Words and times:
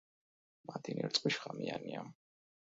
მათი 0.71 0.95
ნერწყვი 1.01 1.33
შხამიანია. 1.37 2.03